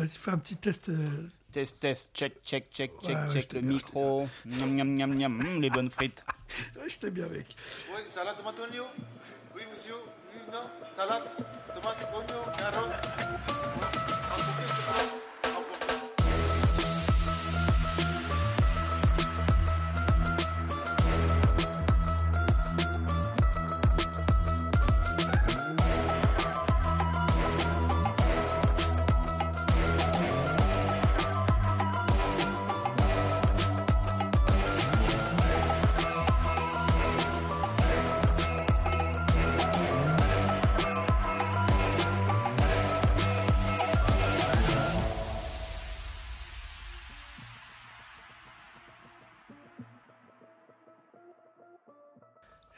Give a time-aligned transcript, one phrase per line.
[0.00, 0.88] Vas-y, fais un petit test.
[0.88, 4.28] euh, Test, test, check, check, check, check, Ouais, check, le bien, micro.
[4.46, 6.24] Miam, miam, miam, miam, hum, les bonnes frites.
[6.76, 7.46] Ouais, je t'aime bien, mec.
[7.94, 8.86] Oui, salade tomate oignon.
[9.54, 9.94] Oui, monsieur.
[10.32, 10.62] Oui, non.
[10.96, 11.22] Salade
[11.74, 13.99] tomate oignon, carotte.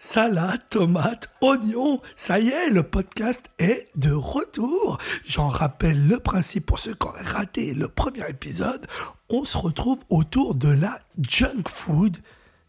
[0.04, 4.98] Salade, tomate, oignon, ça y est, le podcast est de retour.
[5.24, 8.84] J'en rappelle le principe pour ceux qui auraient raté le premier épisode.
[9.30, 12.18] On se retrouve autour de la junk food.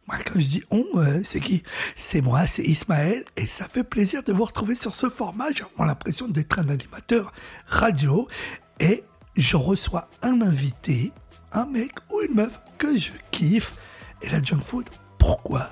[0.08, 1.64] Moi, quand je dis on, euh, c'est qui?
[1.98, 5.48] C'est moi, c'est Ismaël, et ça fait plaisir de vous retrouver sur ce format.
[5.54, 7.34] J'ai vraiment l'impression d'être un animateur
[7.66, 8.28] radio,
[8.80, 9.04] et
[9.36, 11.12] je reçois un invité,
[11.52, 13.74] un mec ou une meuf que je kiffe.
[14.22, 14.86] Et la junk food,
[15.18, 15.68] pourquoi?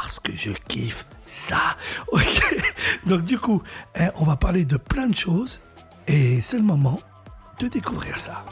[0.00, 1.76] Parce que je kiffe ça.
[2.12, 2.22] Ok.
[3.06, 3.62] Donc du coup,
[3.96, 5.60] hein, on va parler de plein de choses
[6.06, 7.00] et c'est le moment
[7.58, 8.44] de découvrir ça.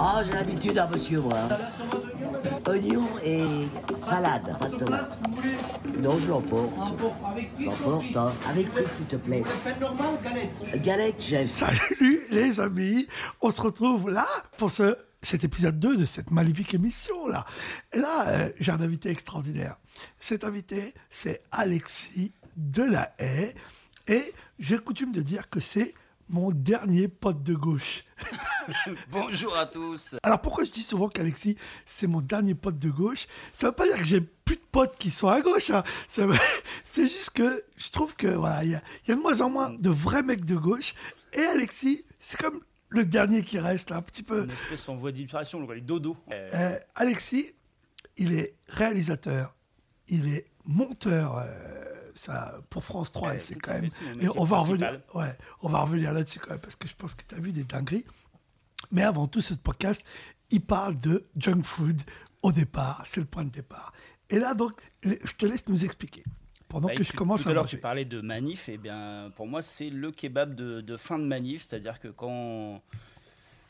[0.00, 1.36] Ah, j'ai l'habitude, hein, monsieur, moi.
[2.66, 3.44] Oignon et
[3.94, 5.18] salade, pas de tomate.
[5.98, 6.72] Non, je l'emporte.
[7.60, 8.32] J'emporte, hein.
[8.48, 9.44] Avec frites, s'il te plaît.
[10.76, 11.48] Galette, chef.
[11.48, 13.06] Salut les amis,
[13.40, 17.44] on se retrouve là pour ce, cet épisode 2 de cette maléfique émission là.
[17.92, 19.76] Et là, euh, j'ai un invité extraordinaire.
[20.18, 23.54] Cet invité, c'est Alexis Delahaye
[24.08, 25.94] et j'ai coutume de dire que c'est
[26.28, 28.04] mon dernier pote de gauche.
[29.10, 30.16] Bonjour à tous.
[30.22, 33.26] Alors pourquoi je dis souvent qu'Alexis, c'est mon dernier pote de gauche?
[33.52, 35.70] Ça veut pas dire que j'ai plus de potes qui sont à gauche.
[35.70, 35.84] hein.
[36.84, 39.90] C'est juste que je trouve que voilà, il y a de moins en moins de
[39.90, 40.94] vrais mecs de gauche.
[41.34, 42.60] Et Alexis, c'est comme
[42.92, 44.44] le dernier qui reste, là, un petit peu.
[44.44, 46.16] Une espèce en voie d'illustration, le dodo.
[46.32, 47.52] Euh, Alexis,
[48.16, 49.54] il est réalisateur,
[50.08, 51.38] il est monteur.
[51.38, 53.88] euh, ça, pour France 3, Ouais, et c'est quand même.
[54.20, 57.14] Et on va revenir, ouais, on va revenir là-dessus quand même parce que je pense
[57.14, 58.04] que tu as vu des dingueries.
[58.90, 60.04] Mais avant tout, ce podcast,
[60.50, 61.98] il parle de junk food
[62.42, 63.02] au départ.
[63.06, 63.94] C'est le point de départ.
[64.28, 66.22] Et là, donc, je te laisse nous expliquer.
[66.72, 68.68] Pendant bah, que je tu- commence tout à à tu parlais de manif.
[68.68, 71.62] Et bien, pour moi, c'est le kebab de, de fin de manif.
[71.64, 72.82] C'est-à-dire que quand,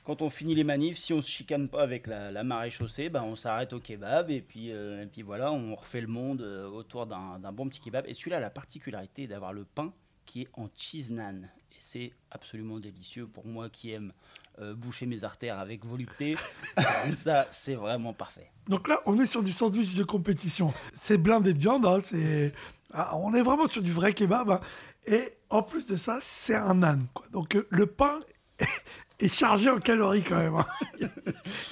[0.05, 3.09] quand on finit les manifs, si on se chicane pas avec la, la marée chaussée,
[3.09, 4.31] ben, on s'arrête au kebab.
[4.31, 7.81] Et puis, euh, et puis voilà, on refait le monde euh, autour d'un bon petit
[7.81, 8.05] kebab.
[8.07, 9.93] Et celui-là a la particularité d'avoir le pain
[10.25, 11.51] qui est en cheese naan.
[11.73, 14.13] Et c'est absolument délicieux pour moi qui aime
[14.61, 16.37] euh, boucher mes artères avec volupté.
[17.11, 18.51] Ça, c'est vraiment parfait.
[18.69, 20.73] Donc là, on est sur du sandwich de compétition.
[20.93, 22.53] C'est blindé de viande, hein, c'est...
[22.93, 24.51] ah, on est vraiment sur du vrai kebab.
[24.51, 24.61] hein.
[25.07, 27.07] Et en plus de ça, c'est un âne.
[27.15, 27.27] Quoi.
[27.33, 28.21] Donc euh, le pain
[29.19, 30.55] est chargé en calories quand même.
[30.57, 30.67] hein.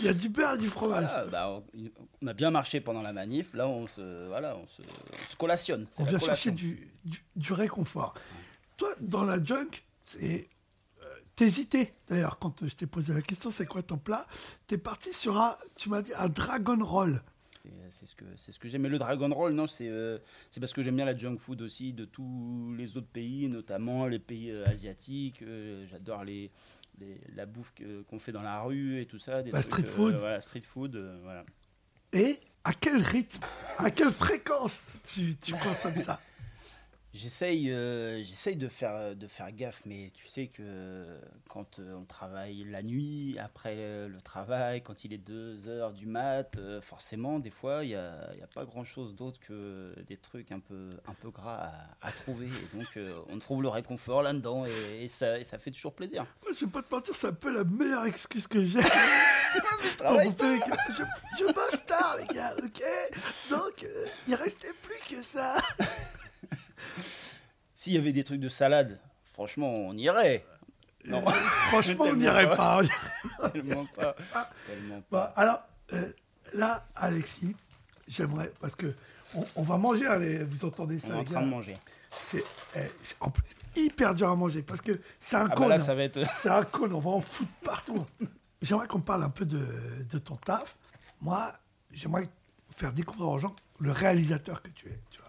[0.00, 1.08] Il y a du beurre et du fromage.
[1.10, 1.62] Ah, bah,
[2.22, 3.52] on, a bien marché pendant la manif.
[3.54, 5.86] Là, on se, voilà, on se, on se collationne.
[5.98, 6.26] On vient collation.
[6.26, 8.14] chercher du, du, du réconfort.
[8.76, 10.48] Toi, dans la junk, c'est...
[11.02, 11.04] euh,
[11.36, 14.26] T'hésitais d'ailleurs quand je t'ai posé la question, c'est quoi ton plat?
[14.66, 17.22] T'es parti sur un, tu m'as dit un dragon roll.
[17.66, 18.82] Euh, C'est ce que c'est ce que j'aime.
[18.82, 20.18] Mais le Dragon Roll, non, c'est euh,
[20.50, 24.06] c'est parce que j'aime bien la junk food aussi de tous les autres pays, notamment
[24.06, 25.42] les pays euh, asiatiques.
[25.42, 26.50] euh, J'adore les,
[26.98, 27.72] les- la bouffe
[28.08, 29.42] qu'on fait dans la rue et tout ça.
[29.42, 30.14] Des La trucs, street food.
[30.16, 31.44] voilà, street food, voilà.
[32.12, 33.40] Et à quel rythme,
[33.78, 36.20] à quelle fréquence tu, tu consommes ça?
[37.12, 42.04] J'essaye, euh, j'essaye de faire, de faire gaffe, mais tu sais que quand euh, on
[42.04, 46.80] travaille la nuit, après euh, le travail, quand il est 2 heures du mat, euh,
[46.80, 50.60] forcément, des fois, il n'y a, y a pas grand-chose d'autre que des trucs un
[50.60, 52.46] peu, un peu gras à, à trouver.
[52.46, 55.94] Et donc, euh, on trouve le réconfort là-dedans et, et ça, et ça fait toujours
[55.94, 56.24] plaisir.
[56.44, 58.78] Moi, je vais pas te mentir, c'est un peu la meilleure excuse que j'ai.
[59.82, 60.76] Je les gars.
[60.90, 61.02] Je,
[61.38, 62.82] je bosse tard, les gars, ok?
[63.50, 63.84] Donc,
[64.28, 65.56] il restait plus que ça.
[67.80, 68.98] S'il y avait des trucs de salade,
[69.32, 70.44] franchement, on irait.
[71.06, 71.22] Non,
[71.70, 72.82] Franchement, on n'irait pas.
[73.38, 73.48] pas.
[73.52, 74.14] tellement pas.
[74.66, 75.32] Tellement Bon, pas.
[75.34, 75.62] alors,
[75.94, 76.12] euh,
[76.52, 77.56] là, Alexis,
[78.06, 78.94] j'aimerais, parce que
[79.34, 81.74] on, on va manger, allez, vous entendez On ça, est en train de manger.
[82.10, 82.44] C'est
[82.76, 85.54] eh, c'est- en plus, c'est hyper dur à manger, parce que c'est un Ah bah
[85.54, 85.68] cône.
[85.70, 85.78] là, hein.
[85.78, 86.20] ça va être.
[86.42, 88.04] C'est un cône, on va en foutre partout.
[88.60, 89.66] J'aimerais qu'on parle un peu de,
[90.10, 90.76] de ton taf.
[91.22, 91.50] Moi,
[91.92, 92.28] j'aimerais
[92.76, 94.98] faire découvrir aux gens le réalisateur que tu es.
[95.10, 95.19] Tu.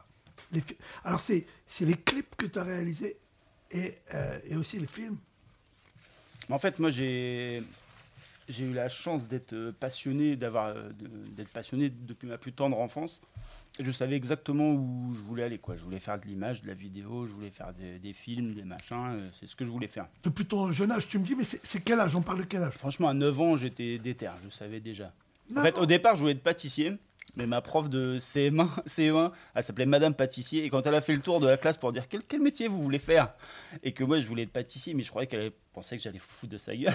[0.52, 0.62] Les
[1.04, 3.18] Alors, c'est c'est les clips que tu as réalisés
[3.72, 5.18] et, euh, et aussi le film.
[6.50, 7.64] Mais En fait, moi, j'ai
[8.50, 10.90] j'ai eu la chance d'être euh, passionné, d'avoir euh,
[11.36, 13.22] d'être passionné depuis ma plus tendre enfance.
[13.80, 15.58] Je savais exactement où je voulais aller.
[15.58, 15.78] Quoi.
[15.78, 18.64] Je voulais faire de l'image, de la vidéo, je voulais faire des, des films, des
[18.66, 19.30] machins.
[19.40, 20.08] C'est ce que je voulais faire.
[20.24, 22.14] Depuis ton jeune âge, tu me dis, mais c'est quel âge?
[22.16, 22.74] On parle de quel âge?
[22.74, 25.14] Franchement, à 9 ans, j'étais déter, je savais déjà.
[25.56, 26.94] En fait, au départ, je voulais être pâtissier,
[27.38, 31.14] mais ma prof de CM1, CE1 elle s'appelait Madame Pâtissier, et quand elle a fait
[31.14, 33.34] le tour de la classe pour dire quel, quel métier vous voulez faire,
[33.84, 36.52] et que moi je voulais être pâtissier, mais je croyais qu'elle pensait que j'allais foutre
[36.52, 36.94] de sa gueule,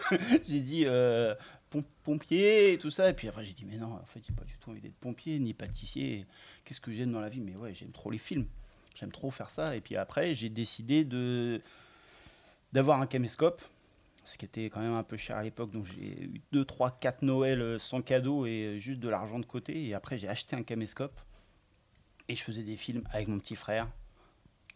[0.46, 1.34] j'ai dit euh,
[1.70, 4.34] pom- pompier et tout ça, et puis après j'ai dit mais non, en fait j'ai
[4.34, 6.26] pas du tout envie d'être pompier ni pâtissier,
[6.64, 8.46] qu'est-ce que j'aime dans la vie Mais ouais, j'aime trop les films,
[8.94, 11.06] j'aime trop faire ça, et puis après j'ai décidé
[12.72, 13.62] d'avoir un caméscope
[14.28, 15.70] ce qui était quand même un peu cher à l'époque.
[15.70, 19.46] Donc j'ai eu 2, 3, 4 Noël sans cadeau et euh, juste de l'argent de
[19.46, 19.86] côté.
[19.86, 21.18] Et après, j'ai acheté un caméscope
[22.28, 23.88] et je faisais des films avec mon petit frère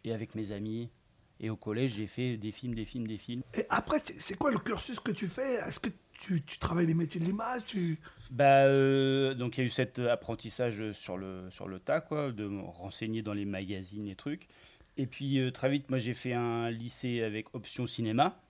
[0.05, 0.91] et avec mes amis.
[1.39, 3.43] Et au collège, j'ai fait des films, des films, des films.
[3.55, 5.55] Et après, c'est quoi le cursus que tu fais?
[5.55, 7.63] Est-ce que tu, tu travailles les métiers de l'image?
[7.67, 7.99] Tu...
[8.31, 12.01] Bah, euh, donc il y a eu cet euh, apprentissage sur le, sur le tas,
[12.01, 14.49] quoi, de me renseigner dans les magazines et trucs.
[14.97, 18.42] Et puis euh, très vite, moi j'ai fait un lycée avec option cinéma.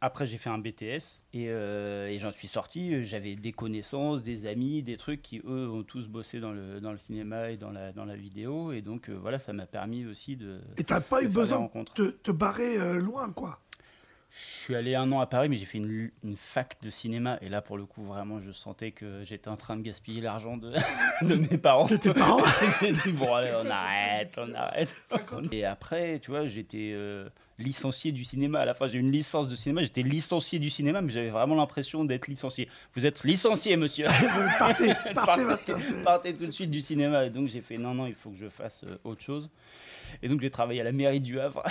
[0.00, 3.02] Après, j'ai fait un BTS et, euh, et j'en suis sorti.
[3.02, 6.92] J'avais des connaissances, des amis, des trucs qui, eux, ont tous bossé dans le, dans
[6.92, 8.70] le cinéma et dans la, dans la vidéo.
[8.70, 10.60] Et donc, euh, voilà, ça m'a permis aussi de.
[10.76, 13.58] Et t'as pas eu besoin de te barrer euh, loin, quoi
[14.30, 17.36] Je suis allé un an à Paris, mais j'ai fait une, une fac de cinéma.
[17.42, 20.56] Et là, pour le coup, vraiment, je sentais que j'étais en train de gaspiller l'argent
[20.56, 20.74] de,
[21.22, 21.88] de mes parents.
[21.88, 22.38] De tes parents
[22.80, 24.94] J'ai dit, bon, allez, on arrête, on arrête.
[25.50, 28.60] Et après, tu vois, j'étais euh, licencié du cinéma.
[28.60, 29.82] À la fin, j'ai une licence de cinéma.
[29.82, 32.68] J'étais licencié du cinéma, mais j'avais vraiment l'impression d'être licencié.
[32.94, 34.06] Vous êtes licencié, monsieur.
[34.58, 35.74] Partez, partez Partez-.
[36.04, 37.24] Partez tout de suite du cinéma.
[37.24, 39.50] Et donc, j'ai fait, non, non, il faut que je fasse euh, autre chose.
[40.22, 41.62] Et donc, j'ai travaillé à la mairie du Havre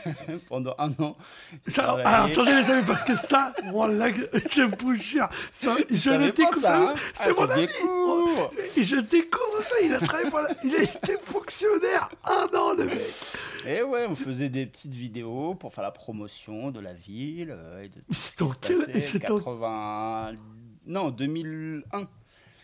[0.48, 1.16] pendant un an.
[1.66, 4.08] Ça, alors, attendez les amis, parce que ça, voilà,
[4.50, 7.66] je vous jure, ça, je le découvre, ça, hein c'est Ah, mon ami.
[8.76, 12.84] je découvre ça, il a travaillé pour la- il a été fonctionnaire un an, le
[12.84, 13.00] mec.
[13.66, 17.50] Et ouais, on faisait des petites vidéos pour faire la promotion de la ville.
[17.50, 20.32] euh, et de Mais ce c'était qui en passait, et c'était en- 80...
[20.86, 22.08] Non, 2001.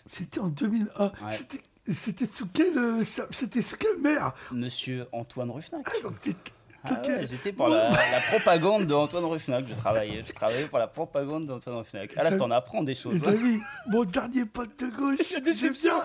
[0.06, 1.05] C'était en 2001.
[1.06, 1.12] Ouais.
[1.33, 1.62] C'était-
[1.93, 4.33] C'était sous quelle, euh, c'était sous quelle mer?
[4.53, 5.83] Monsieur Antoine Ruffnac.
[5.85, 6.37] Ah, donc t'es-
[6.85, 9.65] Ah ouais, J'étais pour la, la propagande de Antoine Ruffnac.
[9.67, 12.12] Je travaillais, je travaillais pour la propagande d'Antoine Ruffnac.
[12.17, 13.15] Ah là, t'en apprends des choses.
[13.15, 13.33] Les hein.
[13.33, 15.99] amis, mon dernier pote de gauche, j'ai bien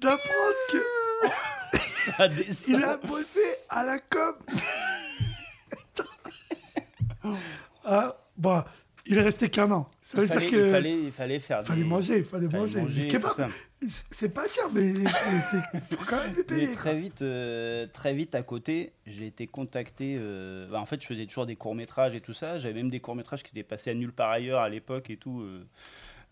[0.00, 0.78] d'apprendre que
[2.68, 3.40] il a bossé
[3.72, 4.34] à la com.
[7.84, 8.66] ah, bah,
[9.06, 9.88] il est resté qu'un an.
[10.00, 12.24] Ça veut Il fallait, dire que il fallait, il fallait faire fallait des- manger, il
[12.24, 13.08] fallait, fallait manger.
[13.88, 16.74] c'est- pas cher, mais c'est- faut quand même les payer.
[16.74, 20.16] très vite, euh, très vite à côté, j'ai été contacté.
[20.18, 22.58] euh, bah, en fait, je faisais toujours des courts métrages et tout ça.
[22.58, 25.16] J'avais même des courts métrages qui étaient passés à nulle part ailleurs à l'époque et
[25.16, 25.66] tout, euh,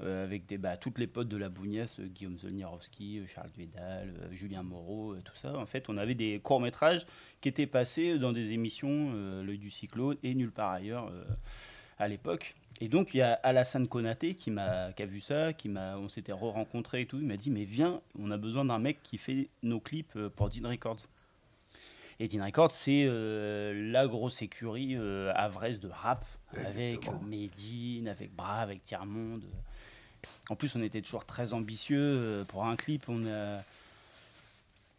[0.03, 4.15] avec des bah, toutes les potes de la Bougnasse, euh, Guillaume Zolnierowski, euh, Charles Duédal,
[4.23, 5.57] euh, Julien Moreau, euh, tout ça.
[5.57, 7.07] En fait, on avait des courts métrages
[7.41, 11.23] qui étaient passés dans des émissions, euh, L'œil du cyclone et nulle part ailleurs euh,
[11.99, 12.55] à l'époque.
[12.81, 15.99] Et donc, il y a Alassane Konaté qui, m'a, qui a vu ça, qui m'a,
[15.99, 17.19] on s'était re-rencontrés et tout.
[17.19, 20.31] Il m'a dit Mais viens, on a besoin d'un mec qui fait nos clips euh,
[20.31, 21.07] pour Dean Records.
[22.19, 26.25] Et Dean Records, c'est euh, la grosse écurie euh, havraise de rap,
[26.55, 27.09] avec.
[27.23, 29.45] Medine, avec Bra, avec Tiers-Monde.
[30.49, 32.01] En plus, on était toujours très ambitieux.
[32.01, 33.63] euh, Pour un clip, on a,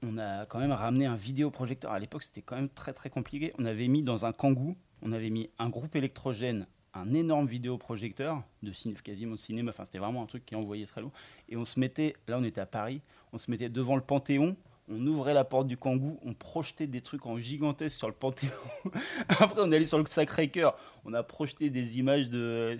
[0.03, 1.91] on a quand même ramené un vidéoprojecteur.
[1.91, 3.53] À l'époque, c'était quand même très très compliqué.
[3.59, 8.43] On avait mis dans un kangou, on avait mis un groupe électrogène, un énorme vidéoprojecteur
[8.63, 9.71] de ciné, quasiment de cinéma.
[9.71, 11.13] Enfin, c'était vraiment un truc qui envoyait très lourd.
[11.49, 13.01] Et on se mettait, là, on était à Paris,
[13.33, 14.55] on se mettait devant le Panthéon.
[14.93, 18.51] On ouvrait la porte du kangou, on projetait des trucs en gigantesque sur le Panthéon.
[19.29, 22.75] Après, on est allé sur le Sacré-Cœur, on a projeté des images de.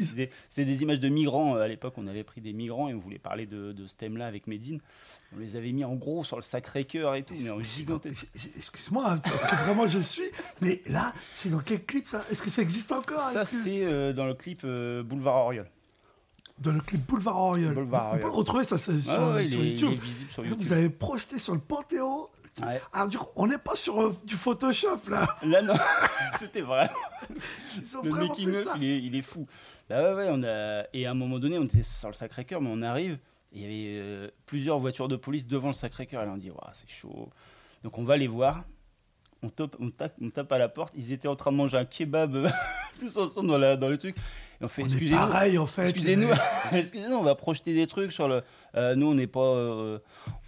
[0.50, 1.56] C'était des images de migrants.
[1.56, 4.28] À l'époque, on avait pris des migrants et on voulait parler de, de ce thème-là
[4.28, 4.80] avec Médine.
[5.36, 8.28] On les avait mis en gros sur le Sacré-Cœur et tout, mais en gigantesque.
[8.58, 10.24] Excuse-moi, hein, parce que vraiment je suis.
[10.60, 12.26] Mais là, c'est dans quel clip ça?
[12.30, 13.20] Est-ce que ça existe encore?
[13.22, 15.70] Ça, que- c'est euh, dans le clip euh, Boulevard Oriol.
[16.62, 17.74] Dans le clip Boulevard Royal.
[17.74, 18.38] Boulevard On peut Royal.
[18.38, 20.00] retrouver ça sur, Ah ouais, YouTube.
[20.60, 22.28] Vous avez projeté sur le Panthéon.
[22.64, 22.82] Ouais.
[22.94, 25.26] Alors du coup, on n'est pas sur euh, du Photoshop là.
[25.44, 25.74] Là, non,
[26.38, 26.90] c'était vrai.
[27.78, 28.74] Ils ont Le vraiment making fait ça.
[28.78, 29.48] il est, il est fou.
[29.90, 30.84] Bah ouais, ouais, on a...
[30.94, 33.18] Et à un moment donné, on était sur le Sacré-Cœur, mais on arrive,
[33.54, 36.72] il y avait euh, plusieurs voitures de police devant le Sacré-Cœur, là on dit, Ouah,
[36.74, 37.30] c'est chaud.
[37.84, 38.64] Donc on va les voir,
[39.42, 41.78] on tape, on, tape, on tape à la porte, ils étaient en train de manger
[41.78, 42.50] un kebab
[43.00, 44.16] tous ensemble dans, la, dans le truc.
[44.64, 45.90] On fait, excusez-nous, pareil en fait.
[45.90, 46.30] excusez-nous,
[46.72, 48.42] excusez-nous, on va projeter des trucs sur le...
[48.76, 49.40] Euh, nous, on n'est pas...
[49.42, 50.00] euh,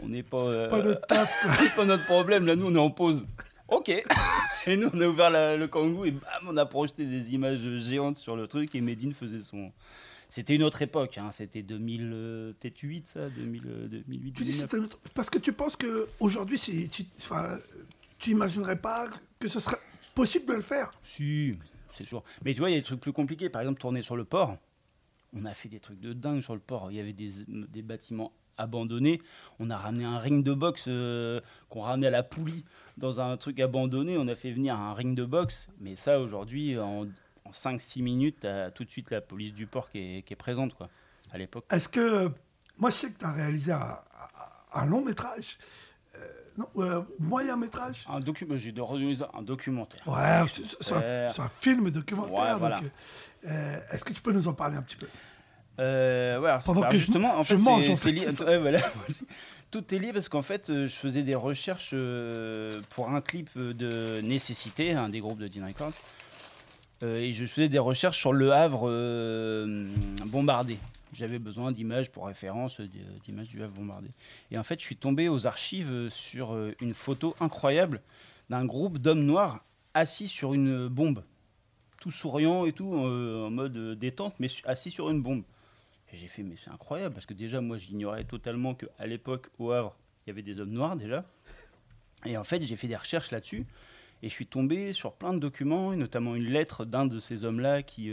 [0.02, 0.42] on n'est pas...
[0.42, 1.34] euh, Pas notre taf.
[1.60, 3.26] c'est pas notre problème, là, nous, on est en pause.
[3.70, 3.90] Ok.
[4.68, 7.60] et nous, on a ouvert la- le Kangoo et bam, on a projeté des images
[7.80, 9.72] géantes sur le truc et Medine faisait son.
[10.30, 11.30] C'était une autre époque, hein.
[11.32, 14.34] c'était 2008 ça, 2000, euh, 2008.
[14.34, 14.70] Tu dis 2009.
[14.70, 16.90] c'est un autre- Parce que tu penses qu'aujourd'hui, si,
[18.20, 19.78] tu imaginerais pas que ce serait
[20.16, 20.90] possible de le faire?
[21.04, 21.56] Si,
[21.94, 22.24] c'est sûr.
[22.44, 23.50] Mais tu vois, il y a des trucs plus compliqués.
[23.50, 24.58] Par exemple, tourner sur le port.
[25.34, 26.92] On a fait des trucs de dingue sur le port.
[26.92, 29.20] Il y avait des, bâtiments abandonnés.
[29.60, 32.66] On a ramené un ring de boxe euh, qu'on ramenait à la poulie
[32.98, 34.18] dans un truc abandonné.
[34.18, 35.70] On a fait venir un ring de boxe.
[35.80, 37.06] Mais ça, aujourd'hui, en,
[37.46, 40.74] en 5-6 minutes, t'as tout de suite la police du port qui est, présente.
[40.76, 40.90] Quoi.
[41.32, 41.66] À l'époque.
[41.72, 42.30] Est-ce que.
[42.78, 45.58] Moi, je sais que tu as réalisé un long métrage.
[46.60, 48.06] Euh, non, euh, moyen métrage.
[48.10, 48.46] Un, docu
[49.34, 50.02] un documentaire.
[50.08, 50.44] Ouais,
[50.82, 52.34] c'est un, Euh, un film documentaire.
[52.34, 52.80] ouais, voilà.
[52.82, 52.92] donc,
[53.48, 55.08] euh, Est-ce que tu peux nous en parler un petit peu?
[55.80, 57.58] Euh, ouais, Pendant c'est- que je- en fait,
[57.96, 58.80] c'est- lié- ouais, voilà.
[59.72, 63.50] Tout est lié parce qu'en fait, euh, je faisais des recherches euh, pour un clip
[63.58, 65.94] euh, de Nécessité, un des groupes de Dean Records.
[67.02, 69.88] Euh, et je faisais des recherches sur le Havre euh,
[70.28, 70.78] bombardé.
[71.14, 72.88] J'avais besoin d'images pour référence, euh,
[73.24, 74.10] d'images du Havre bombardé.
[74.52, 78.02] Et en fait, je suis tombé aux archives euh, sur euh, une photo incroyable
[78.50, 81.24] d'un groupe d'hommes noirs assis sur une bombe.
[82.00, 85.44] Tout souriant et tout, en mode détente, mais assis sur une bombe.
[86.12, 89.72] Et j'ai fait, mais c'est incroyable, parce que déjà, moi, j'ignorais totalement qu'à l'époque, au
[89.72, 91.24] Havre, il y avait des hommes noirs déjà.
[92.26, 93.66] Et en fait, j'ai fait des recherches là-dessus,
[94.22, 97.46] et je suis tombé sur plein de documents, et notamment une lettre d'un de ces
[97.46, 98.12] hommes-là qui,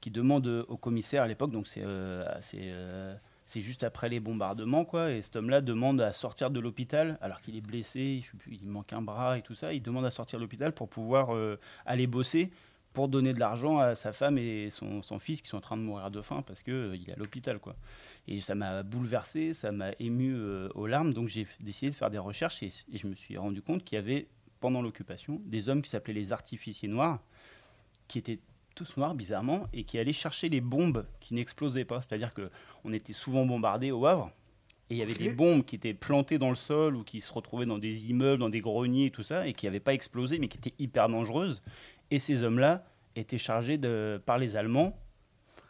[0.00, 3.14] qui demande au commissaire à l'époque, donc c'est euh, euh,
[3.44, 7.40] c'est juste après les bombardements, quoi, et cet homme-là demande à sortir de l'hôpital, alors
[7.40, 10.44] qu'il est blessé, il manque un bras et tout ça, il demande à sortir de
[10.44, 12.50] l'hôpital pour pouvoir euh, aller bosser
[12.92, 15.82] pour donner de l'argent à sa femme et son, fils qui sont en train de
[15.82, 17.60] mourir de faim parce qu'il est à l'hôpital.
[18.26, 21.12] Et ça m'a bouleversé, ça m'a ému euh, aux larmes.
[21.12, 23.96] Donc j'ai décidé de faire des recherches et, et je me suis rendu compte qu'il
[23.96, 24.26] y avait,
[24.58, 27.20] pendant l'occupation, des hommes qui s'appelaient les artificiers noirs,
[28.08, 28.40] qui étaient
[28.74, 32.00] tous noirs bizarrement et qui allaient chercher les bombes qui n'explosaient pas.
[32.02, 34.32] C'est-à-dire qu'on était souvent bombardés au Havre.
[34.88, 37.32] Et il y avait des bombes qui étaient plantées dans le sol ou qui se
[37.32, 40.40] retrouvaient dans des immeubles, dans des greniers et tout ça, et qui n'avaient pas explosé,
[40.40, 41.62] mais qui étaient hyper dangereuses.
[42.10, 42.84] Et ces hommes-là
[43.14, 44.98] étaient chargés de, par les Allemands,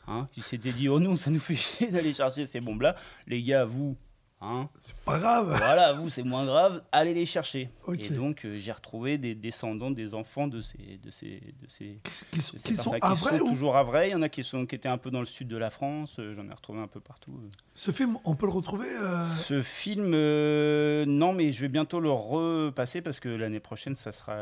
[0.06, 2.96] hein, qui s'étaient dit Oh non, ça nous fait chier d'aller chercher ces bombes-là.
[3.26, 3.98] Les gars, vous,
[4.40, 4.68] hein,
[5.04, 5.46] Pas grave.
[5.58, 7.68] voilà, vous, c'est moins grave, allez les chercher.
[7.98, 12.00] Et donc, euh, j'ai retrouvé des descendants des enfants de ces, de ces, de ces,
[12.30, 14.08] Qui, sont- de ces qui sont personnes à qui vrai sont ou toujours à vrai.
[14.08, 15.70] Il y en a qui, sont, qui étaient un peu dans le sud de la
[15.70, 16.16] France.
[16.18, 17.32] euh, J'en ai retrouvé un peu partout.
[17.42, 17.48] euh.
[17.74, 22.00] Ce film, on peut le retrouver euh, Ce film, euh, non, mais je vais bientôt
[22.00, 24.36] le repasser parce que l'année prochaine, ça sera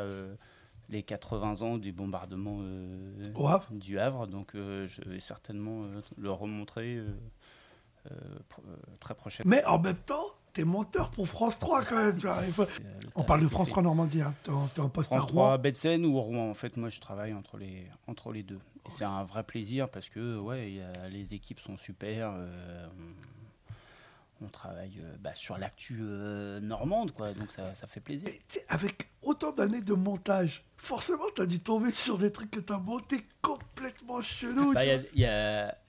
[0.90, 4.26] les 80 ans du bombardement euh, Havre du Havre.
[4.26, 7.87] Donc, euh, je vais certainement euh, le remontrer euh, euh, pro- euh,
[9.00, 9.50] très prochainement.
[9.50, 12.16] Mais en même temps, t'es monteur pour France 3 quand même.
[12.16, 13.72] tu vois, il faut- Euh, On parle de France fait.
[13.72, 14.22] 3 Normandie.
[14.22, 14.34] Hein.
[14.42, 15.42] T'es en, en poste à France Rouen.
[15.44, 16.50] 3, Betsen ou Rouen.
[16.50, 18.58] En fait, moi, je travaille entre les, entre les deux.
[18.86, 22.32] Et c'est un vrai plaisir parce que ouais, il y a- les équipes sont super.
[22.34, 22.86] euh,
[24.40, 27.32] on, on travaille euh, bah, sur l'actu euh, normande, quoi.
[27.34, 28.28] Donc ça, ça fait plaisir.
[28.28, 32.60] Et tu avec autant d'années de montage, forcément, t'as dû tomber sur des trucs que
[32.60, 34.04] t'as monté complètement Bah, tu
[34.84, 35.26] Il y, il y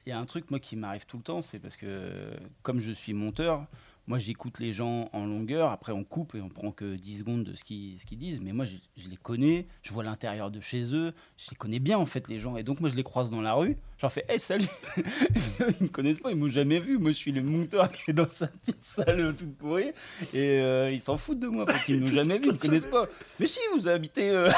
[0.06, 2.32] il y a un truc moi qui m'arrive tout le temps, c'est parce que
[2.64, 3.68] comme je suis monteur,
[4.10, 7.44] moi j'écoute les gens en longueur, après on coupe et on prend que 10 secondes
[7.44, 8.74] de ce qu'ils disent, mais moi je,
[9.08, 12.40] les connais, je vois l'intérieur de chez eux, je les connais bien en fait les
[12.40, 14.66] gens, et donc moi je les croise dans la rue, je leur fais hey, salut.
[14.98, 18.14] Ils me connaissent pas, ils m'ont jamais vu, moi je suis le monteur qui est
[18.14, 19.92] dans sa petite salle toute pourrie,
[20.34, 22.88] et euh, ils s'en foutent de moi parce qu'ils m'ont jamais vu, ils me connaissent
[22.88, 23.08] pas.
[23.40, 24.50] Mais si, vous habitez, euh,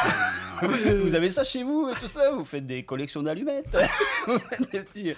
[1.03, 3.77] vous avez ça chez vous et tout ça, vous faites des collections d'allumettes.
[4.95, 5.15] Et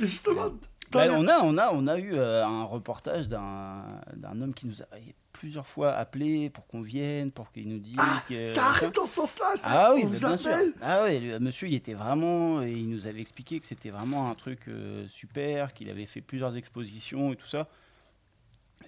[0.00, 0.50] justement,
[0.90, 3.84] t'en bah, on, a, on, a, on a eu euh, un reportage d'un
[4.16, 4.86] d'un homme qui nous a
[5.32, 7.94] plusieurs fois appelé pour qu'on vienne, pour qu'il nous dise.
[7.98, 9.56] Ah, que- ça arrive dans ce sens-là.
[9.56, 9.62] ça.
[9.66, 10.50] Ah oui, on vous bien sûr.
[10.50, 10.72] appelle.
[10.82, 12.62] Ah ouais, le monsieur, il était vraiment.
[12.62, 16.20] et Il nous avait expliqué que c'était vraiment un truc euh, super, qu'il avait fait
[16.20, 17.68] plusieurs expositions et tout ça.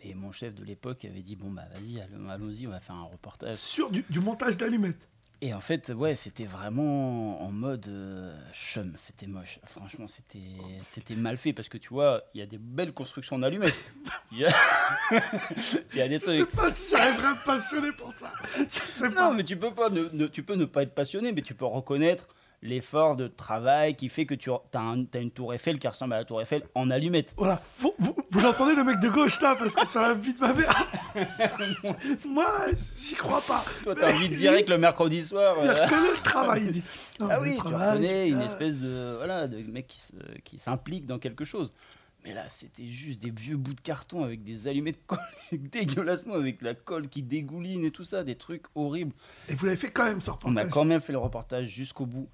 [0.03, 2.97] Et mon chef de l'époque avait dit Bon, bah vas-y, allons- allons-y, on va faire
[2.97, 3.59] un reportage.
[3.59, 5.09] Sur du, du montage d'allumettes.
[5.43, 9.59] Et en fait, ouais, c'était vraiment en mode euh, chum, c'était moche.
[9.65, 10.39] Franchement, c'était
[10.83, 13.75] c'était mal fait parce que tu vois, il y a des belles constructions en allumettes.
[14.33, 14.49] Il y a,
[15.93, 16.51] il y a des Je sais trucs.
[16.53, 18.31] pas si j'arriverai à me passionner pour ça.
[18.57, 19.33] Je sais Non, pas.
[19.33, 21.65] mais tu peux pas, ne, ne- tu peux ne pas être passionné, mais tu peux
[21.65, 22.29] reconnaître
[22.63, 24.59] l'effort de travail qui fait que tu as,
[25.15, 27.35] une tour Eiffel qui ressemble à la tour Eiffel en allumettes.
[27.37, 30.35] Voilà, vous, vous, vous l'entendez le mec de gauche là parce que ça la vie
[30.35, 30.87] de ma mère.
[32.29, 32.51] Moi,
[32.99, 33.65] j'y crois pas.
[33.83, 35.57] Toi, t'as envie de direct le mercredi soir.
[35.63, 36.63] Il euh, reconnaît le travail.
[36.67, 36.83] Il dit.
[37.19, 38.45] non, Ah le oui, tu travail, reconnais une ah.
[38.45, 39.87] espèce de voilà de mec
[40.45, 41.75] qui, s'implique dans quelque chose.
[42.23, 45.19] Mais là, c'était juste des vieux bouts de carton avec des allumés de colle
[45.53, 49.15] dégueulassement, avec la colle qui dégouline et tout ça, des trucs horribles.
[49.49, 50.71] Et vous l'avez fait quand même, ce On a reportage.
[50.71, 52.29] quand même fait le reportage jusqu'au bout.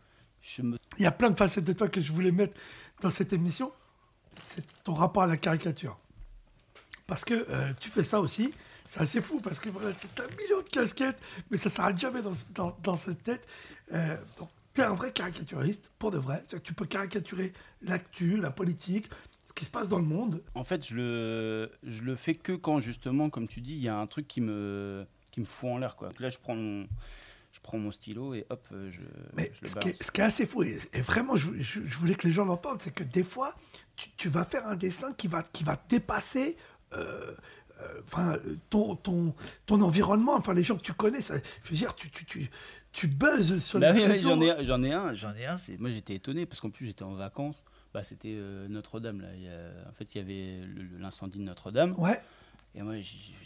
[0.54, 0.78] Je me...
[0.98, 2.56] Il y a plein de facettes de toi que je voulais mettre
[3.00, 3.72] dans cette émission.
[4.36, 5.98] C'est ton rapport à la caricature.
[7.06, 8.52] Parce que euh, tu fais ça aussi.
[8.88, 11.74] C'est assez fou parce que voilà, tu as un million de casquettes, mais ça ne
[11.74, 13.46] s'arrête jamais dans, dans, dans cette tête.
[13.92, 16.36] Euh, donc, tu es un vrai caricaturiste, pour de vrai.
[16.40, 19.08] C'est-à-dire que tu peux caricaturer l'actu, la politique,
[19.44, 20.42] ce qui se passe dans le monde.
[20.54, 23.88] En fait, je le, je le fais que quand, justement, comme tu dis, il y
[23.88, 25.96] a un truc qui me, qui me fout en l'air.
[26.20, 26.86] Là, je prends, mon,
[27.66, 29.00] prends mon stylo et hop, euh, je,
[29.36, 30.02] Mais je le ce qui, est, balance.
[30.06, 32.44] ce qui est assez fou, et, et vraiment, je, je- je voulais que les gens
[32.44, 33.54] l'entendent, c'est que des fois,
[33.96, 36.56] tu, tu vas faire un dessin qui va, qui va dépasser
[36.92, 37.32] euh,
[37.82, 38.38] euh, enfin,
[38.70, 39.34] ton, ton,
[39.66, 41.20] ton environnement, enfin, les gens que tu connais.
[41.20, 42.50] Ça, je veux dire, tu, tu, tu,
[42.92, 45.58] tu buzzes sur Bah les oui, j'en ai, un- j'en ai un, j'en ai un.
[45.58, 47.64] c'est- Moi, j'étais étonné parce qu'en plus, j'étais en vacances.
[47.92, 49.20] Bah, c'était euh, Notre-Dame.
[49.20, 49.28] Là.
[49.34, 50.66] Il y a- en fait, il y avait
[50.98, 51.94] l'incendie de Notre-Dame.
[51.98, 52.18] Ouais,
[52.76, 53.02] Et moi, je,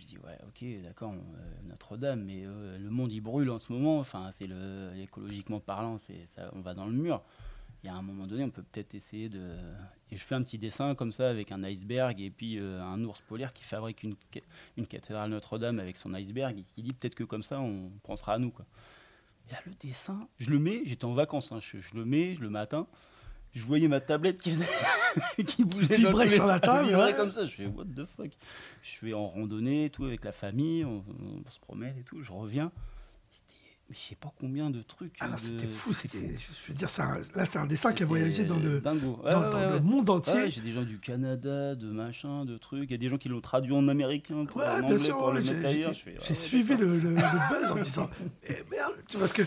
[0.09, 4.01] dis, ouais, ok, d'accord, euh, Notre-Dame, mais euh, le monde, il brûle en ce moment.
[4.01, 7.23] Enfin, c'est le, écologiquement parlant, c'est ça, on va dans le mur.
[7.83, 9.57] Il y a un moment donné, on peut peut-être essayer de.
[10.11, 13.03] Et je fais un petit dessin comme ça avec un iceberg et puis euh, un
[13.05, 14.17] ours polaire qui fabrique une,
[14.77, 18.35] une cathédrale Notre-Dame avec son iceberg et qui dit peut-être que comme ça, on pensera
[18.35, 18.51] à nous.
[18.51, 18.67] Quoi.
[19.49, 22.35] Et là, le dessin, je le mets, j'étais en vacances, hein, je, je le mets,
[22.35, 22.87] je le matin.
[23.55, 24.53] Je voyais ma tablette qui,
[25.47, 27.15] qui bougeait vibrait les- sur la table, ouais.
[27.15, 27.47] comme ça.
[27.47, 28.31] Je fais what the fuck?
[28.83, 31.05] Je vais en randonnée, et tout avec la famille, on,
[31.47, 32.23] on se promène et tout.
[32.23, 32.71] Je reviens.
[33.89, 35.15] Mais Je sais pas combien de trucs.
[35.19, 35.93] ah non, de- c'était fou.
[35.93, 39.19] c'était je veux dire, un- là, c'est un dessin qui a voyagé dans le, dingo.
[39.25, 40.49] Ouais, dans, ouais, dans ouais, le monde entier.
[40.49, 42.85] J'ai des gens du Canada, de machin, de trucs.
[42.89, 45.33] Il y a des gens qui l'ont traduit en américain pour, en anglais sûr, pour
[45.33, 45.93] le j'ai, mettre ailleurs.
[45.93, 48.09] J'ai- suivi le, le- le buzz en me disant
[48.49, 49.43] eh, merde, tu vois ce que.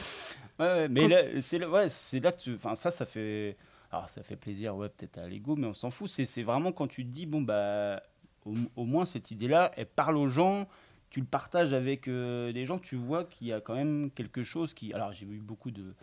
[0.59, 3.55] Ouais, mais Quand- là, c'est là, ouais, c'est là que tu, enfin ça, ça fait,
[3.93, 6.09] alors ça fait plaisir, ouais, peut-être à l'ego, mais on s'en fout.
[6.09, 8.01] C'est, vraiment quand tu te dis bon bah,
[8.45, 10.67] au, au moins cette idée-là, elle parle aux gens.
[11.09, 14.41] Tu le partages avec euh, des gens, tu vois qu'il y a quand même quelque
[14.41, 14.93] chose qui.
[14.93, 15.93] Alors j'ai eu beaucoup de,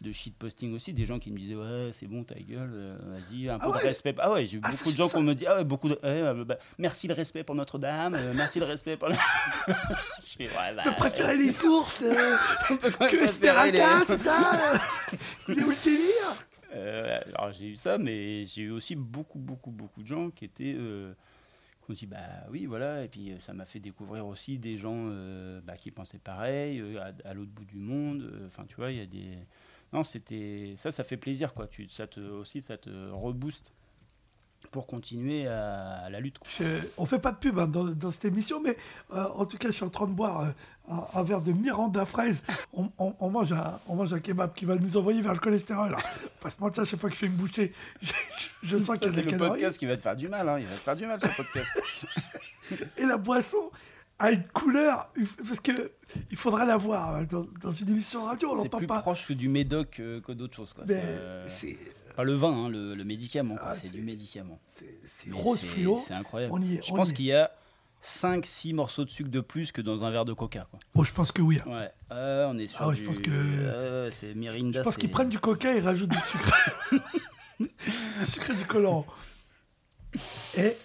[0.00, 3.50] de shitposting aussi, des gens qui me disaient ouais c'est bon ta gueule, euh, vas-y
[3.50, 4.14] un Ah peu ouais de respect.
[4.18, 5.98] Ah ouais, j'ai eu Ah, beaucoup de gens qui me dit ah ouais beaucoup de,
[6.02, 9.10] euh, bah, merci le respect pour Notre-Dame, euh, merci le respect pour.
[9.10, 9.16] la-
[9.66, 12.00] Je fais, ouais, bah, les sources
[12.68, 14.80] que préférer les- c'est ça
[15.46, 16.46] où le délire
[17.52, 21.14] j'ai eu ça, mais j'ai eu aussi beaucoup, beaucoup, beaucoup de gens qui étaient, euh,
[21.84, 22.18] qui ont dit bah
[22.50, 25.90] oui voilà, et puis euh, ça m'a fait découvrir aussi des gens euh, bah, qui
[25.90, 26.82] pensaient pareil,
[27.24, 28.30] à, l'autre bout du monde.
[28.46, 29.38] Enfin tu vois, il y a des,
[29.92, 31.66] non c'était ça, ça fait plaisir quoi.
[31.68, 33.72] Tu, ça te aussi ça te rebooste
[34.70, 36.36] pour continuer à, la lutte.
[36.58, 36.64] Je-
[36.98, 38.76] on fait pas de pub hein, dans, dans cette émission, mais
[39.14, 40.50] euh, en tout cas, je suis en train de boire euh,
[40.90, 42.42] un, un verre de Miranda fraise.
[42.72, 45.38] On, on- on mange un, on mange un kebab qui va nous envoyer vers le
[45.38, 45.96] cholestérol.
[46.40, 47.72] Pas se mentir, à chaque fois que je fais une bouchée,
[48.02, 48.08] je,
[48.62, 49.50] je- je sens qu'il y a C'est des le calories.
[49.50, 51.28] podcast qui va te faire du mal, hein, il va te faire du mal ce
[51.36, 51.70] podcast.
[52.98, 53.70] Et la boisson
[54.18, 55.10] a une couleur,
[55.46, 55.92] parce que
[56.30, 59.00] il faudra la voir hein, dans, dans une émission radio, on c'est l'entend plus pas.
[59.00, 60.72] proche du médoc euh, que d'autres choses.
[60.72, 60.84] Quoi.
[60.86, 61.78] Mais C'est, euh, c'est
[62.16, 63.56] Pas le vin, hein, le, le médicament.
[63.60, 64.58] Ah, c'est du médicament.
[64.64, 66.00] c'est- rose c'est- fluo.
[66.06, 66.52] C'est incroyable.
[66.54, 67.50] On y est, Je on pense qu'il y a
[68.02, 70.66] 5-6 morceaux de sucre de plus que dans un verre de coca.
[70.70, 70.78] Quoi.
[70.94, 71.58] Bon, je pense que oui.
[71.66, 71.70] hein.
[71.70, 74.80] Ouais, Ah, on est sur Ah ouais, je du- pense que- Ouais, ouais, c'est Mirinda.
[74.80, 76.70] Je pense qu'ils prennent du coca et rajoutent du sucre.
[77.60, 79.06] du sucre et du colorant.
[80.56, 80.76] Et,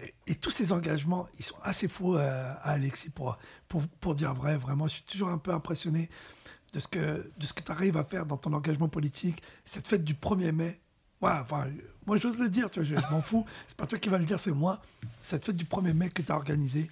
[0.00, 4.14] et, et tous ces engagements, ils sont assez fous à, à Alexis pour, pour, pour
[4.14, 4.56] dire vrai.
[4.58, 6.10] Vraiment, je suis toujours un peu impressionné
[6.72, 6.98] de ce que,
[7.38, 9.42] de ce que tu arrives à faire dans ton engagement politique.
[9.64, 10.80] Cette fête du 1er mai.
[11.20, 11.64] Ouais, enfin,
[12.06, 13.44] moi, j'ose le dire, tu vois, je, je m'en fous.
[13.66, 14.80] C'est pas toi qui vas le dire, c'est moi.
[15.22, 16.90] Cette fête du 1er mai que tu as organisée.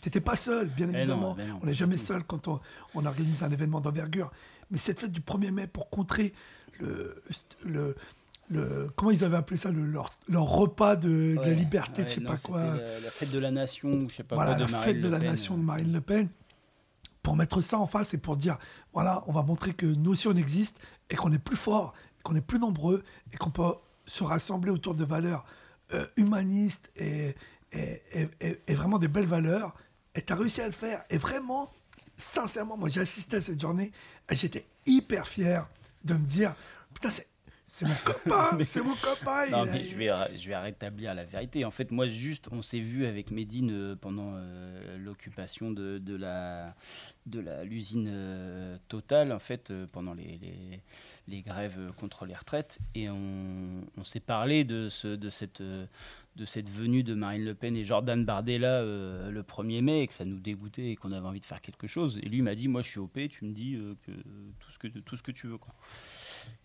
[0.00, 1.36] Tu n'étais pas seul, bien Eh non, évidemment.
[1.36, 2.60] non, on n'est jamais seul quand on,
[2.94, 4.30] on organise un événement d'envergure.
[4.70, 6.32] Mais cette fête du 1er mai pour contrer
[6.80, 7.22] le,
[7.64, 7.96] le,
[8.50, 12.08] le- comment ils avaient appelé ça, le- leur, leur repas de, de la liberté, ouais,
[12.08, 12.62] je sais non, pas quoi.
[12.62, 14.86] La, la fête de la nation, ou je sais pas Voilà, quoi, la de Marine
[14.86, 16.28] fête de Le la nation de Marine Le Pen.
[17.26, 18.56] Pour mettre ça en face et pour dire,
[18.92, 20.78] voilà, on va montrer que nous aussi on existe
[21.10, 23.64] et qu'on est plus fort, qu'on est plus nombreux et qu'on peut
[24.04, 25.44] se rassembler autour de valeurs
[25.92, 27.34] euh, humanistes et,
[27.72, 29.74] et, vraiment des belles valeurs.
[30.14, 31.02] Et tu as réussi à le faire.
[31.10, 31.72] Et vraiment,
[32.14, 33.90] sincèrement, moi j'ai assisté à cette journée
[34.30, 35.68] et j'étais hyper fier
[36.04, 36.54] de me dire,
[36.94, 37.26] putain, c'est,
[37.76, 39.50] c'est mon copain, c'est mon copain.
[39.50, 41.62] Non, mais je vais, je vais rétablir la vérité.
[41.66, 46.16] En fait, moi, juste, on s'est vu avec Médine euh, pendant euh, l'occupation de, de
[46.16, 46.74] la
[47.26, 50.80] de la l'usine euh, Total, en fait, euh, pendant les, les,
[51.28, 55.62] les grèves contre les retraites, et on, on s'est parlé de ce de cette
[56.36, 60.06] de cette venue de Marine Le Pen et Jordan Bardella euh, le 1er mai, et
[60.06, 62.18] que ça nous dégoûtait et qu'on avait envie de faire quelque chose.
[62.22, 64.12] Et lui m'a dit, moi, je suis OP, tu me dis euh, que
[64.60, 65.74] tout ce que tout ce que tu veux, quoi.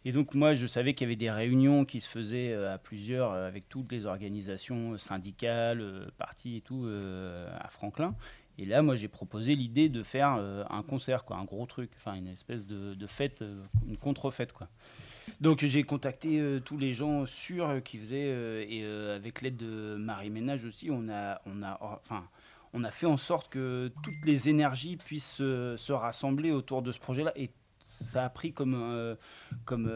[0.04, 2.78] Et donc moi, je savais qu'il y avait des réunions qui se faisaient euh, à
[2.78, 8.16] plusieurs avec toutes les organisations syndicales, partis et tout à Franklin.
[8.58, 12.16] Et là, moi, j'ai proposé l'idée de faire un concert, quoi, un gros truc, enfin
[12.16, 13.44] une espèce de, de fête,
[13.88, 14.68] une contre-fête, quoi.
[15.40, 18.84] Donc j'ai contacté euh, tous les gens sûrs euh, qui faisaient euh, et
[19.16, 22.28] avec l'aide de Marie Ménage aussi, on a, on a, enfin,
[22.74, 26.92] on a fait en sorte que toutes les énergies puissent se- se rassembler autour de
[26.92, 27.52] ce projet-là et
[27.86, 29.18] ça a pris comme,
[29.66, 29.92] comme,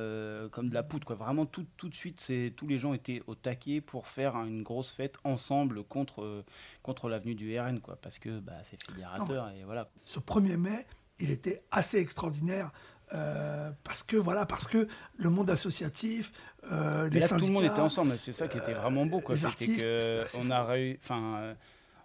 [0.51, 1.07] comme de la poudre.
[1.07, 1.15] Quoi.
[1.15, 4.91] Vraiment, tout, tout de suite, tous les gens étaient au taquet pour faire une grosse
[4.91, 6.43] fête ensemble contre,
[6.83, 9.49] contre l'avenue du RN, quoi, parce que bah, c'est fédérateur.
[9.51, 9.89] Et voilà.
[9.95, 10.85] Ce 1er mai,
[11.19, 12.73] il était assez extraordinaire.
[13.13, 14.87] Euh, parce que voilà, parce que
[15.17, 16.31] le monde associatif,
[16.71, 18.13] euh, les là, tout le monde était ensemble.
[18.17, 19.19] C'est ça qui était vraiment beau.
[19.21, 19.35] Quoi.
[19.45, 21.53] artistes, que on a réu- enfin, euh,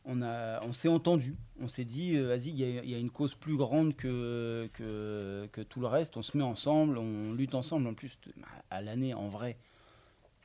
[0.04, 1.36] on a, on s'est entendu.
[1.60, 3.94] On s'est dit, euh, vas-y, il y, a- il y a une cause plus grande
[3.96, 6.16] que, que que tout le reste.
[6.16, 7.86] On se met ensemble, on lutte ensemble.
[7.86, 8.30] En plus, t-
[8.70, 9.56] à l'année, en vrai,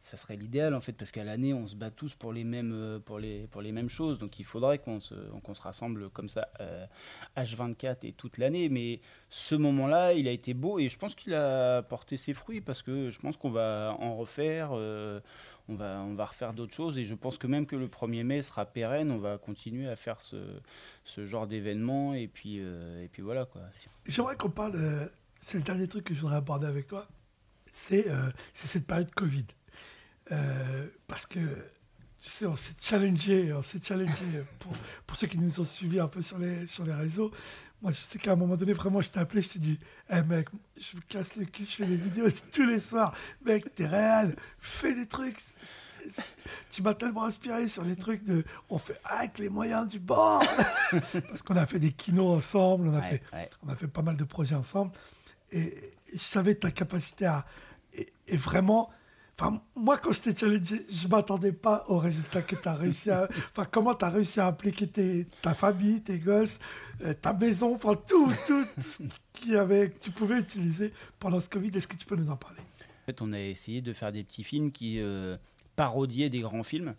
[0.06, 2.74] ça serait l'idéal en fait, parce qu'à l'année, on se bat tous pour les mêmes,
[2.76, 4.20] euh, pour les, pour les mêmes choses.
[4.20, 6.86] Donc, il faudrait qu'on se, qu'on se rassemble comme ça, euh,
[7.36, 8.70] H24 et toute l'année.
[8.70, 12.62] Mais ce moment-là, il a été beau et je pense qu'il a porté ses fruits
[12.62, 14.70] parce que je pense qu'on va en refaire.
[14.74, 15.20] euh,
[15.68, 18.24] on va, on va refaire d'autres choses et je pense que même que le 1er
[18.24, 20.36] mai sera pérenne, on va continuer à faire ce,
[21.04, 23.64] ce genre d'événement et puis, euh, et puis voilà quoi.
[24.06, 27.08] J'aimerais qu'on parle, c'est le dernier truc que je voudrais aborder avec toi,
[27.72, 28.06] c'est
[28.54, 29.46] c'est cette période Covid.
[30.32, 31.40] Euh, parce que,
[32.20, 34.74] tu sais, on s'est challengé, on s'est challengé, pour,
[35.06, 37.32] pour ceux qui nous ont suivis un peu sur les, sur les réseaux.
[37.82, 40.24] Moi, je sais qu'à un moment donné, vraiment, je t'ai appelé, je te dis, hé
[40.24, 40.48] mec,
[40.80, 43.14] je me casse le cul, je fais des vidéos tous les soirs.
[43.46, 45.38] Mec, t'es réel, fais des trucs.
[46.70, 48.44] Tu m'as tellement inspiré sur les trucs de.
[48.70, 50.44] On fait avec les moyens du bord
[51.30, 53.50] Parce qu'on a fait des kinos ensemble, on a, Ouais, fait, ouais.
[53.64, 54.92] on a fait pas mal de projets ensemble.
[55.52, 57.46] Et, et je savais ta capacité à.
[57.94, 58.90] Et, et vraiment.
[59.38, 62.74] Enfin, moi, quand je t'ai challengé, je ne m'attendais pas au résultat que tu as
[62.76, 63.28] réussi à.
[63.52, 66.58] Enfin, comment tu as réussi à impliquer tes- ta famille, tes gosses,
[67.04, 71.42] euh, ta maison, enfin, tout, tout, tout ce qui avait, que tu pouvais utiliser pendant
[71.42, 71.70] ce Covid.
[71.76, 72.60] Est-ce que tu peux nous en parler?
[72.62, 75.36] En fait, on a essayé de faire des petits films qui euh,
[75.76, 76.96] parodiaient des grands films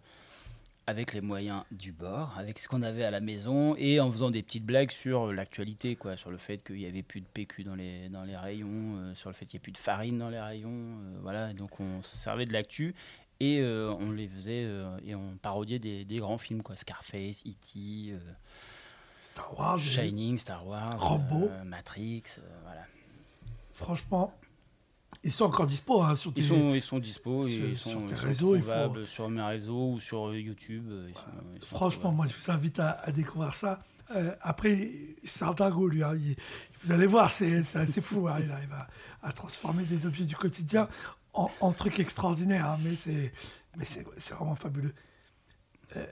[0.88, 4.30] avec les moyens du bord, avec ce qu'on avait à la maison et en faisant
[4.30, 7.64] des petites blagues sur l'actualité, quoi, sur le fait qu'il n'y avait plus de PQ
[7.64, 10.18] dans les, dans les rayons, euh, sur le fait qu'il n'y a plus de farine
[10.18, 11.52] dans les rayons, euh, voilà.
[11.54, 12.94] Donc on se servait de l'actu
[13.40, 17.42] et euh, on les faisait euh, et on parodiait des, des grands films, quoi, Scarface,
[17.46, 18.18] E.T., euh,
[19.24, 21.48] Star Wars, Shining, Star Wars, Rambo.
[21.50, 22.82] euh, Matrix, euh, voilà.
[23.74, 24.32] franchement,
[25.26, 26.40] ils sont encore dispo hein, sur tes.
[26.40, 28.56] Ils sont, ils sont dispo, et sur- ils sur sont, tes ils sont réseaux,
[28.94, 30.86] faut- sur mes réseaux ou sur YouTube.
[30.90, 31.20] euh, ils sont-
[31.56, 33.82] ils sont Franchement, moi, je vous invite à, à découvrir ça.
[34.14, 34.88] Euh, après,
[35.24, 36.02] c'est un dingo, lui.
[36.04, 36.14] hein.
[36.14, 36.36] Il-
[36.84, 38.28] vous allez voir, c'est assez fou.
[38.28, 38.38] hein.
[38.42, 38.86] Il arrive à,
[39.22, 40.88] à transformer des objets du quotidien
[41.34, 42.66] en, en trucs extraordinaires.
[42.70, 42.78] hein.
[42.84, 42.94] Mais
[43.84, 44.94] c'est vraiment fabuleux.
[45.96, 46.06] Euh,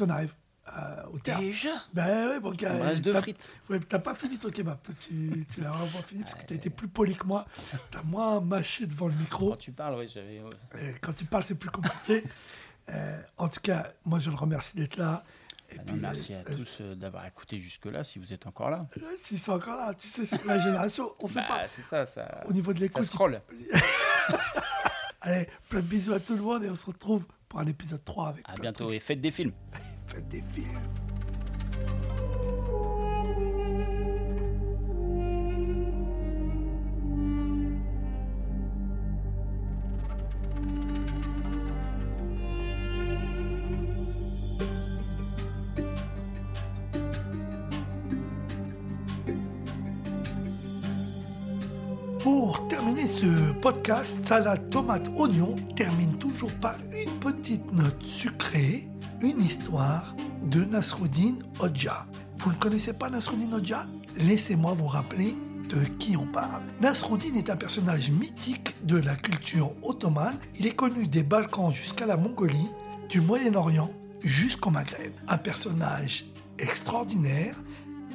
[0.00, 0.34] on arrive
[0.76, 1.18] euh, au.
[1.18, 2.72] Déjà Ben ouais, mon gars.
[2.74, 3.48] Il me reste deux frites.
[3.68, 4.80] Ouais, mais t'as pas fini ton kebab.
[4.82, 7.46] Toi, tu, tu l'as vraiment fini parce que t'as été plus poli que moi.
[7.90, 9.50] T'as moins mâché devant le micro.
[9.50, 10.40] Quand tu parles, oui, j'avais.
[10.40, 10.94] ouais.
[11.00, 12.24] Quand tu parles, c'est plus compliqué.
[12.90, 15.22] Euh, en tout cas, moi, je le remercie d'être là.
[15.70, 18.68] Et Ah non, merci à euh, tous euh, d'avoir écouté jusque-là, si vous êtes encore
[18.68, 18.82] là.
[19.18, 21.68] S'ils sont encore là, tu sais, c'est la génération, on sait Bah, pas.
[21.68, 23.02] c'est ça, ça, Au niveau de ça l'écoute.
[23.04, 23.40] scroll.
[25.22, 28.04] Allez, plein de bisous à tout le monde et on se retrouve pour un épisode
[28.04, 29.52] 3 avec À bientôt et faites des films.
[52.24, 58.88] Pour terminer ce podcast, salade tomate oignon termine toujours par une petite note sucrée,
[59.32, 62.06] histoire de Nasruddin Hodja.
[62.38, 63.86] Vous ne connaissez pas Nasruddin Hodja?
[64.16, 65.36] Laissez-moi vous rappeler
[65.68, 66.62] de qui on parle.
[66.80, 70.36] Nasruddin est un personnage mythique de la culture ottomane.
[70.58, 72.70] Il est connu des Balkans jusqu'à la Mongolie,
[73.08, 75.12] du Moyen-Orient jusqu'au Maghreb.
[75.28, 76.26] Un personnage
[76.58, 77.60] extraordinaire,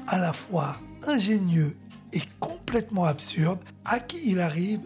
[0.08, 1.76] à la fois ingénieux
[2.14, 4.82] et complètement absurde, à qui il arrive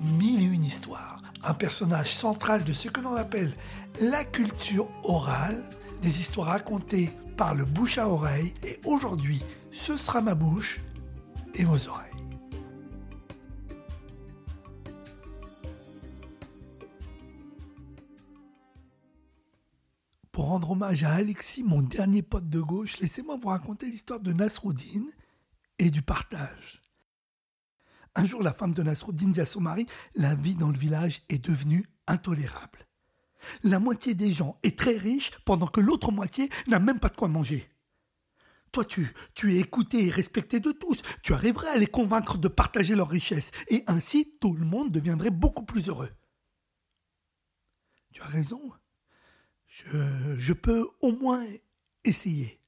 [0.00, 1.20] mille et une histoires.
[1.42, 3.52] Un personnage central de ce que l'on appelle
[4.00, 5.62] la culture orale,
[6.02, 10.80] des histoires racontées par le bouche à oreille, et aujourd'hui, ce sera ma bouche
[11.54, 12.10] et vos oreilles.
[20.32, 24.32] Pour rendre hommage à Alexis, mon dernier pote de gauche, laissez-moi vous raconter l'histoire de
[24.32, 25.04] Nasruddin
[25.78, 26.82] et du partage.
[28.16, 31.22] Un jour, la femme de Nasruddin dit à son mari La vie dans le village
[31.28, 32.84] est devenue intolérable.
[33.62, 37.16] La moitié des gens est très riche pendant que l'autre moitié n'a même pas de
[37.16, 37.68] quoi manger.
[38.72, 41.00] Toi, tu, tu es écouté et respecté de tous.
[41.22, 43.52] Tu arriverais à les convaincre de partager leur richesse.
[43.68, 46.10] Et ainsi, tout le monde deviendrait beaucoup plus heureux.
[48.12, 48.60] Tu as raison.
[49.66, 51.44] Je, je peux au moins
[52.02, 52.60] essayer.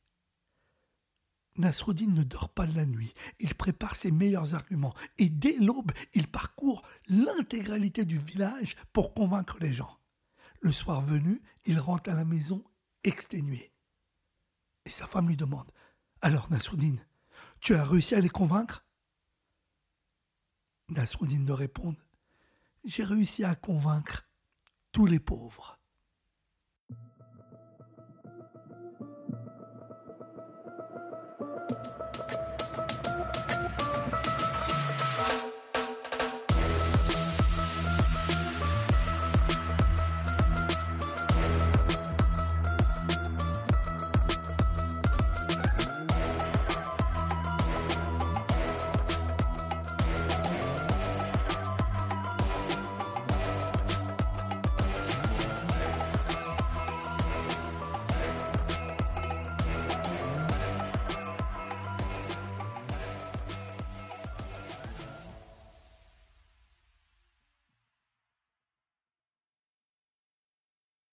[1.58, 3.14] Nasruddin ne dort pas de la nuit.
[3.40, 4.94] Il prépare ses meilleurs arguments.
[5.18, 9.98] Et dès l'aube, il parcourt l'intégralité du village pour convaincre les gens.
[10.60, 12.64] Le soir venu, il rentre à la maison
[13.04, 13.72] exténué.
[14.84, 15.70] Et sa femme lui demande
[16.20, 16.96] Alors, Nasruddin,
[17.60, 18.84] tu as réussi à les convaincre?
[20.88, 21.98] Nasruddin de répondre
[22.84, 24.28] J'ai réussi à convaincre
[24.92, 25.75] tous les pauvres.